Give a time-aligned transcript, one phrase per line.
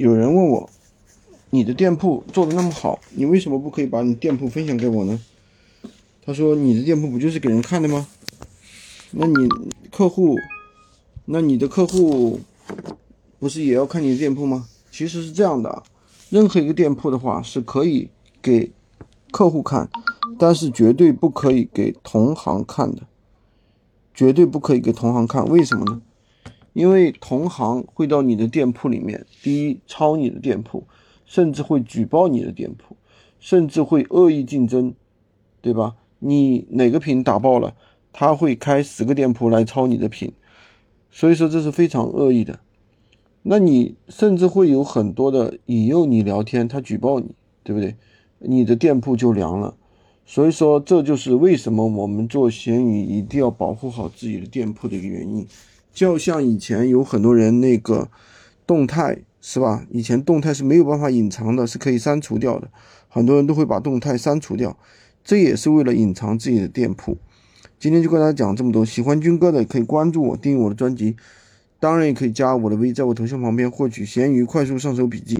[0.00, 0.70] 有人问我，
[1.50, 5.20] 你的店铺做的那么好，你为什么不可以把你店铺分享给我呢？
[6.24, 8.08] 他说你的店铺不就是给人看的吗？
[9.10, 9.34] 那你
[9.90, 10.38] 客户，
[11.26, 12.40] 那你的客户
[13.38, 14.66] 不是也要看你的店铺吗？
[14.90, 15.82] 其实是这样的，
[16.30, 18.08] 任何一个店铺的话是可以
[18.40, 18.72] 给
[19.30, 19.90] 客户看，
[20.38, 23.02] 但是绝对不可以给同行看的，
[24.14, 25.44] 绝对不可以给同行看。
[25.44, 26.00] 为什么呢？
[26.72, 30.84] 因为同行会到你的店铺里面，第一抄你的店铺，
[31.24, 32.96] 甚至会举报你的店铺，
[33.38, 34.94] 甚至会恶意竞争，
[35.60, 35.96] 对吧？
[36.20, 37.74] 你哪个品打爆了，
[38.12, 40.32] 他会开十个店铺来抄你的品，
[41.10, 42.60] 所以说这是非常恶意的。
[43.42, 47.96] 那你甚至会有很多的引诱你聊天，他举报你，对不对？
[48.38, 49.74] 你的店铺就凉了。
[50.26, 55.46] 所以说这就是为什么我们做闲鱼一定要保护好自己的店铺的一个原因。
[55.92, 58.08] 就像以前有很多人那个
[58.66, 59.86] 动态是吧？
[59.90, 62.70] 以前动态是没有办法隐藏的，是可以删除掉的。
[63.08, 64.76] 很多人都会把动态删除掉，
[65.24, 67.18] 这也是为了隐藏自己的店铺。
[67.78, 71.16] 今天就跟大家讲这么多，喜欢军哥的可以关注我，订阅我的专辑，
[71.78, 75.28] 当然也可以加我的微，在我头像旁边获取闲鱼快速上手笔记。